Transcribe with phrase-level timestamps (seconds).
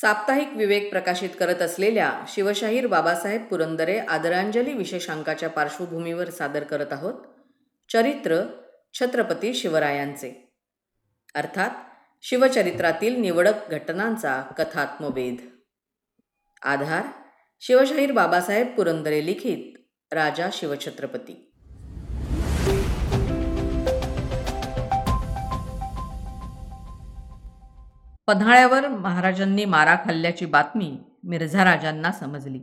[0.00, 7.14] साप्ताहिक विवेक प्रकाशित करत असलेल्या शिवशाहीर बाबासाहेब पुरंदरे आदरांजली विशेषांकाच्या पार्श्वभूमीवर सादर करत आहोत.
[7.92, 8.42] चरित्र
[8.94, 10.52] छत्रपती शिवरायांचे.
[11.34, 11.70] अर्थात
[12.22, 15.36] शिवचरित्रातील निवडक घटनांचा कथात्मवेध.
[16.62, 17.06] आधार
[17.60, 19.78] शिवशाहीर बाबासाहेब पुरंदरे लिखित
[20.14, 21.51] राजा शिवछत्रपती.
[28.26, 32.62] पन्हाळ्यावर महाराजांनी मारा खाल्ल्याची बातमी मिर्झा राजांना समजली.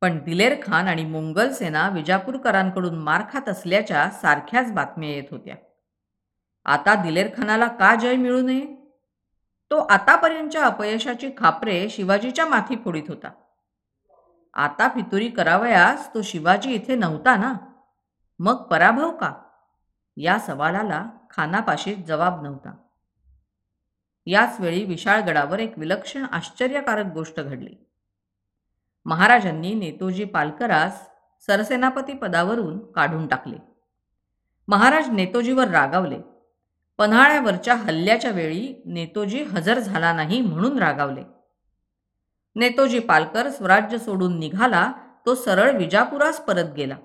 [0.00, 5.54] पण दिलेर खान आणि मोंगल सेना विजापूरकरांकडून मार खात असल्याच्या सारख्याच बातम्या येत होत्या.
[6.64, 8.92] आता दिलेर खानाला का जय मिळू नये?
[9.70, 13.30] तो आतापर्यंतच्या अपयशाची खापरे शिवाजीच्या माथी फोडीत होता.
[14.54, 17.54] आता फितुरी करावयास तो शिवाजी इथे नव्हता ना?
[18.38, 19.32] मग पराभव का?
[20.16, 22.74] या सवालाला खानापाशी जबाब नव्हता.
[24.26, 27.74] याच वेळी विशाळगडावर एक विलक्षण आश्चर्यकारक गोष्ट घडली.
[29.04, 31.08] महाराजांनी नेतोजी पालकरास
[31.46, 33.56] सरसेनापती पदावरून काढून टाकले.
[34.68, 36.18] महाराज नेतोजीवर रागावले.
[36.98, 41.22] पन्हाळ्यावरच्या हल्ल्याच्या वेळी नेतोजी हजर झाला नाही म्हणून रागावले.
[42.54, 44.92] नेतोजी पालकर स्वराज्य सोडून निघाला
[45.26, 46.96] तो सरळ विजापुरास परत गेला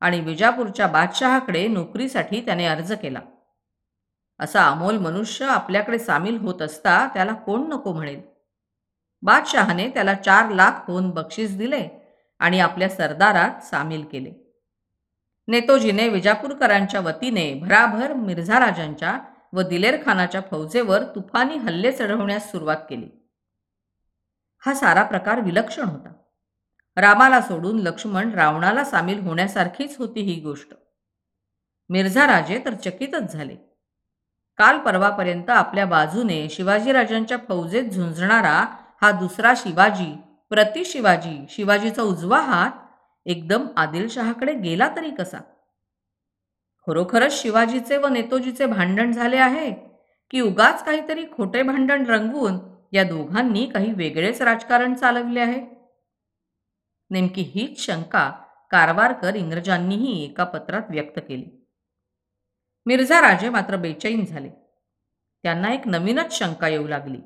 [0.00, 3.20] आणि विजापूरच्या बादशहाकडे नोकरीसाठी त्याने अर्ज केला.
[4.42, 8.22] असा अमोल मनुष्य आपल्याकडे सामील होत असता त्याला कोण नको म्हणेल?
[9.22, 11.88] बादशहाने त्याला चार लाख होऊन बक्षीस दिले
[12.38, 14.32] आणि आपल्या सरदारात सामील केले.
[15.48, 19.18] नेतोजीने विजापूरकरांच्या वतीने भराभर मिर्झा राजांच्या
[19.52, 23.08] व दिलेर खानाच्या फौजेवर तुफानी हल्ले चढवण्यास सुरुवात केली.
[24.66, 26.12] हा सारा प्रकार विलक्षण होता.
[26.96, 30.68] रामाला सोडून लक्ष्मण रावणाला सामील होण्यासारखीच होती ही गोष्ट.
[31.88, 33.71] मिर्झा राजे तर चकितच झाले.
[34.56, 38.66] काल परवापर्यंत आपल्या बाजूने शिवाजीराजांच्या फौजेत झुंजणारा
[39.02, 40.16] हा दुसरा शिवाजी
[40.50, 42.70] प्रति शिवाजी शिवाजीचा उजवा हात
[43.26, 45.38] एकदम आदिलशहाकडे गेला तरी कसा?
[46.86, 49.72] खरोखरच शिवाजीचे व नेतोजीचे भांडण झाले आहे?
[50.30, 52.58] की उगाच काहीतरी खोटे भांडण रंगवून
[52.92, 55.66] या दोघांनी काही वेगळेच राजकारण चालवले आहे?
[57.10, 58.32] नेमकी हीच शंका
[58.70, 61.61] कारवारकर इंग्रजांनीही एका पत्रात व्यक्त केली.
[62.86, 64.48] मिर्झा राजे मात्र बेचैन झाले.
[65.42, 67.18] त्यांना एक नवीनच शंका येऊ लागली.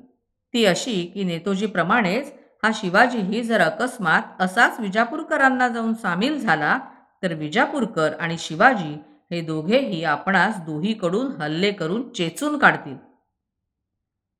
[0.53, 6.79] ती अशी की नेतोजीप्रमाणेच हा शिवाजीही जर अकस्मात असाच विजापूरकरांना जाऊन सामील झाला
[7.23, 8.97] तर विजापूरकर आणि शिवाजी
[9.31, 12.97] हे दोघेही आपणास दोहीकडून हल्ले करून चेचून काढतील.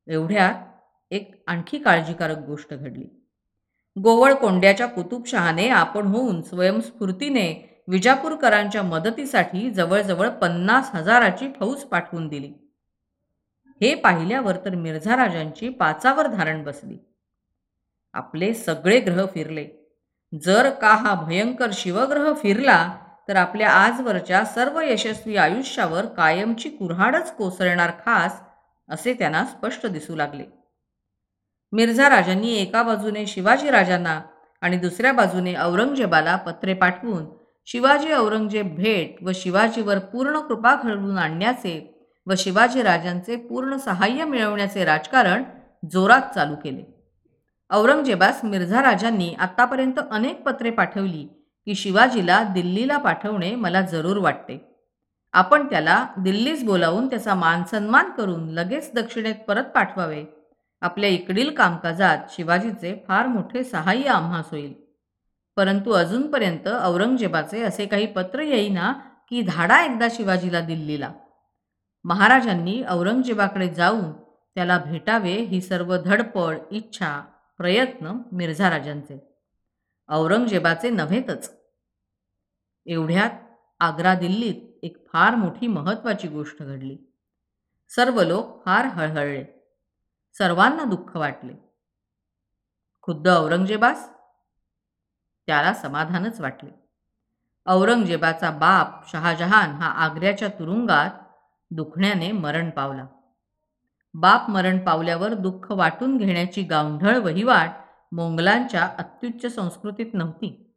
[0.08, 0.54] एवढ्यात
[1.12, 3.06] एक आणखी काळजीकारक गोष्ट घडली.
[4.04, 12.54] गोवळ कोंड्याच्या कुतुबशहाने आपण होऊन स्वयंस्फूर्तीने विजापूरकरांच्या मदतीसाठी जवळजवळ पन्नास हजाराची फौज पाठवून दिली.
[13.82, 16.98] हे पाहिल्यावर तर मिर्झा राजांची पाचावर धारण बसली.
[18.14, 19.68] आपले सगळे ग्रह फिरले.
[20.44, 27.92] जर का हा भयंकर शिवग्रह फिरला तर आपल्या आजवरच्या सर्व यशस्वी आयुष्यावर कायमची कुऱ्हाडच कोसळणार
[28.06, 28.42] खास
[28.90, 30.44] असे त्यांना स्पष्ट दिसू लागले.
[31.72, 34.22] मिर्झा राजांनी एका बाजूने शिवाजी राजांना
[34.62, 37.37] आणि दुसऱ्या बाजूने औरंगजेबाला पत्रे पाठवून
[37.70, 44.86] शिवाजी औरंगजेब भेट व शिवाजीवर पूर्ण कृपा घडवून आणण्याचे व शिवाजी राजांचे पूर्ण सहाय्य मिळवण्याचे
[44.86, 45.44] राजकारण
[45.92, 46.84] जोरात चालू केले.
[47.72, 51.28] औरंगजेबास मिर्झा राजांनी आत्तापर्यंत अनेक पत्रे पाठवली
[51.66, 54.60] की शिवाजीला दिल्लीला पाठवणे मला जरूर वाटते.
[55.34, 60.24] आपण त्याला दिल्लीस बोलावून त्याचा मानसन्मान करून लगेच दक्षिणेत परत पाठवावे.
[60.82, 64.87] आपल्या इकडील कामकाजात शिवाजीचे फार मोठे सहाय्य आम्हास होईल.
[65.58, 68.94] परंतु अजूनपर्यंत औरंगजेबाचे असे काही पत्र येईना
[69.30, 71.14] की धाडा एकदा शिवाजीला दिल्लीला.
[72.04, 74.12] महाराजांनी औरंगजेबाकडे जाऊन
[74.56, 77.22] त्याला भेटावे ही सर्व धडपड इच्छा
[77.58, 79.38] प्रयत्न मिर्झा राजांचे.
[80.10, 81.58] औरंगजेबाचे नव्हेतच.
[82.86, 83.30] एवढ्यात
[83.80, 86.98] आग्रा दिल्लीत एक फार मोठी महत्त्वाची गोष्ट घडली.
[87.90, 89.46] सर्व लोक फार हळहळले.
[90.38, 91.54] सर्वांना दुःख वाटले.
[93.02, 94.10] खुद्द औरंगजेबास
[95.48, 96.70] त्याला समाधानच वाटले.
[97.66, 101.10] औरंगजेबाचा बाप शहाजहान हा आग्र्याच्या तुरुंगात
[101.72, 103.06] दुखण्याने मरण पावला.
[104.14, 107.70] बाप मरण पावल्यावर दुःख वाटून घेण्याची गावंढळ वहिवाट
[108.12, 110.76] मोंगलांच्या अत्युच्च संस्कृतीत नव्हती.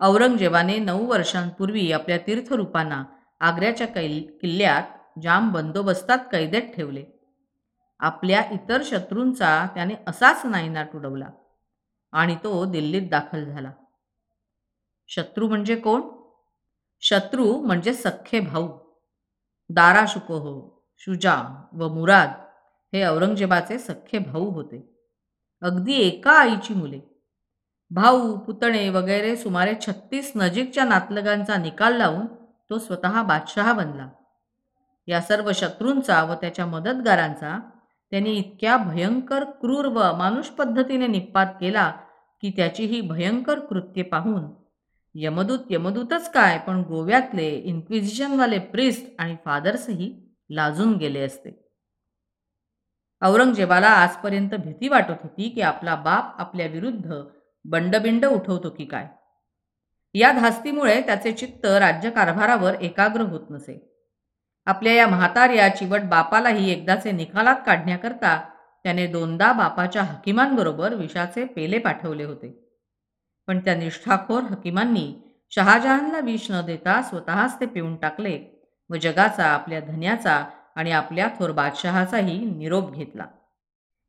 [0.00, 3.04] औरंगजेबाने नऊ वर्षांपूर्वी आपल्या तीर्थरूपांना
[3.40, 4.82] आग्र्याच्या कै किल्ल्यात
[5.22, 7.04] जाम बंदोबस्तात कैदेत ठेवले.
[7.98, 11.28] आपल्या इतर शत्रूंचा त्याने असाच नायनाट उडवला.
[12.14, 13.70] आणि तो दिल्लीत दाखल झाला.
[15.06, 16.02] शत्रू म्हणजे कोण?
[17.00, 18.68] शत्रू म्हणजे सख्खे भाऊ.
[19.68, 22.30] दारा शुकोहो शुजा व मुराद
[22.92, 24.96] हे औरंगजेबाचे सख्खे भाऊ होते.
[25.62, 27.00] अगदी एका आईची मुले.
[27.90, 32.26] भाऊ पुतणे वगैरे सुमारे छत्तीस नजीकच्या नातलगांचा निकाल लावून
[32.70, 34.08] तो स्वतः बादशहा बनला.
[35.06, 37.58] या सर्व शत्रूंचा व त्याच्या मदतगारांचा
[38.10, 41.92] त्यांनी इतक्या भयंकर क्रूर व अमानुष पद्धतीने निपात केला
[42.44, 44.42] की त्याची ही भयंकर कृत्ये पाहून
[45.14, 51.68] यमदूत यमदूतच काय पण गोव्यातले इन्क्विजिशनवाले प्रिस्ट आणि फादर्सही लाजून गेले असते.
[53.22, 57.22] औरंगजेबाला आजपर्यंत भीती वाटत होती की आपला बाप आपल्या विरुद्ध
[57.64, 59.08] बंडबिंड उठवतो की काय?
[60.14, 64.04] या धास्तीमुळे त्याचे चित्त राज्यकारभारावर एकाग्र होत नसे.
[64.64, 68.53] आपल्या या म्हाताऱ्या चिवट बापालाही एकदाचे निकालात काढण्याकरता
[68.84, 72.68] त्याने दोनदा बापाच्या हकीमांबरोबर विषाचे पेले पाठवले होते.
[73.46, 75.14] पण त्या निष्ठाखोर हकीमांनी
[75.50, 80.44] शहाजहानला विष न देता स्वतःच ते पिऊन टाकले व जगाचा आपल्या धन्याचा
[80.76, 83.26] आणि आपल्या थोर बादशहाचाही निरोप घेतला.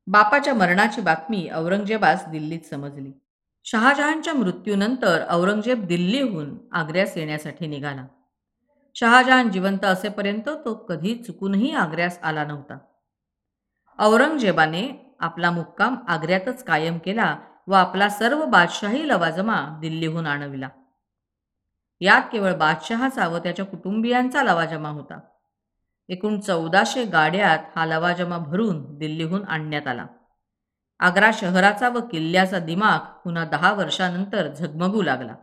[0.08, 3.12] बापाच्या मरणाची बातमी औरंगजेबास दिल्लीत समजली.
[3.64, 8.06] शहाजहानच्या मृत्यूनंतर औरंगजेब दिल्लीहून आग्र्यास येण्यासाठी निघाला.
[8.96, 12.78] शहाजहान जिवंत असेपर्यंत तो कधी चुकूनही आग्र्यास आला नव्हता.
[14.00, 17.38] औरंगजेबाने आपला मुक्काम आग्र्यातच कायम केला
[17.68, 20.70] व आपला सर्व बादशाही लवाजमा दिल्लीहून आणविला.
[22.02, 25.20] यात केवळ बादशहाचा व त्याच्या कुटुंबियांचा लवाजमा होता.
[26.10, 30.06] एकूण चौदाशे गाड्यात हा लवाजमा भरून दिल्लीहून आणण्यात आला.
[31.00, 35.36] आग्रा शहराचा व किल्ल्याचा दिमाग पुन्हा दहा वर्षानंतर झगमगू लागला.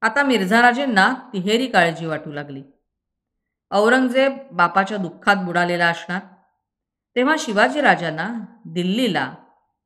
[0.00, 2.62] आता मिर्झाराजेंना तिहेरी काळजी वाटू लागली.
[3.70, 6.20] औरंगजेब बापाच्या दुःखात बुडालेला असणार
[7.16, 8.28] तेव्हा शिवाजीराजांना
[8.64, 9.34] दिल्लीला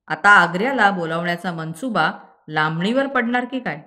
[0.06, 2.12] आता आग्र्याला बोलावण्याचा मनसुबा
[2.48, 3.82] लांबणीवर पडणार की काय?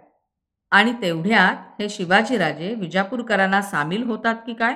[0.71, 4.75] आणि तेवढ्यात हे शिवाजीराजे विजापूरकरांना सामील होतात की काय?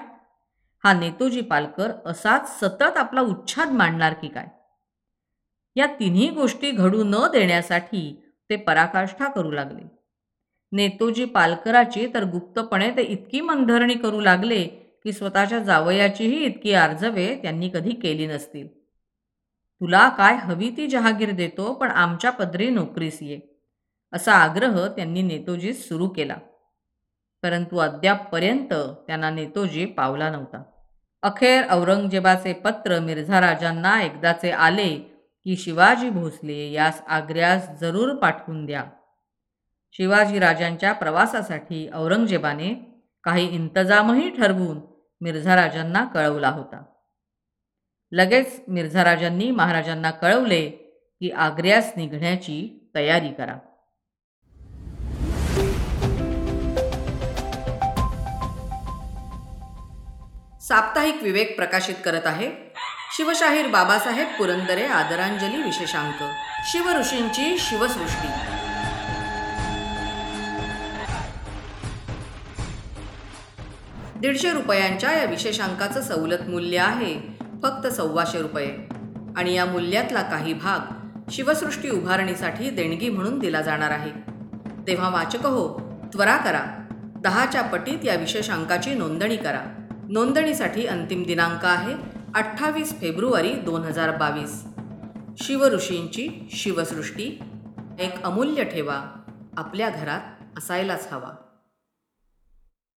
[0.84, 4.48] हा नेतोजी पालकर असाच सतत आपला उच्छाद मांडणार की काय?
[5.76, 9.82] या तिन्ही गोष्टी घडू न देण्यासाठी ते पराकाष्ठा करू लागले.
[10.72, 17.70] नेतोजी पालकराची तर गुप्तपणे ते इतकी मनधरणी करू लागले की स्वतःच्या जावयाचीही इतकी आर्जवे त्यांनी
[17.70, 18.68] कधी केली नसतील.
[19.82, 23.40] तुला काय हवी ती जहागीर देतो पण आमच्या पदरी नोकरीस ये.
[24.14, 26.36] असा आग्रह त्यांनी नेतोजी सुरू केला.
[27.44, 28.74] परंतु अद्यापपर्यंत
[29.08, 30.64] त्यांना नेतोजी पावला नव्हता.
[31.22, 34.96] अखेर औरंगजेबाचे पत्र मिर्झा राजांना एकदाचे आले
[35.44, 38.84] की शिवाजी भोसले यास आग्र्यास जरूर पाठवून द्या.
[39.92, 42.86] शिवाजी राजांच्या प्रवासासाठी औरंगजेबाने
[43.24, 46.84] काही इंतजामही ठरवून मिर्झा राजांना कळवला होता.
[48.12, 50.70] लगेच मिर्झा राजांनी महाराजांना कळवले
[51.20, 53.56] की आग्र्यास निघण्याची तयारी करा.
[60.62, 62.74] साप्ताहिक विवेक प्रकाशित करत आहे
[63.18, 66.24] शिवशाहीर बाबासाहेब पुरंदरे आदरांजली विशेषांक.
[66.66, 68.59] शिवऋषींची शिवसृष्टी.
[74.20, 78.78] दीडशे रुपयांच्या या विशेषांकाचं सवलत मूल्य आहे फक्त सव्वाशे रुपये.
[79.38, 80.80] आणि या मूल्यातला काही भाग
[81.32, 84.12] शिवसृष्टी उभारणीसाठी देणगी म्हणून दिला जाणार आहे.
[84.88, 85.80] तेव्हा वाचक हो
[86.14, 86.64] त्वरा करा.
[87.16, 89.88] दहाच्या पटीत या विशेषांकाची नोंदणी करा.
[90.10, 91.94] नोंदणीसाठी अंतिम दिनांक आहे
[92.36, 94.64] अठ्ठावीस फेब्रुवारी दोन हजार बावीस.
[95.44, 97.40] शिवऋषींची शिवसृष्टी
[98.00, 99.02] एक अमूल्य ठेवा.
[99.58, 100.22] आपल्या घरात
[100.58, 101.49] असायलाच हवा.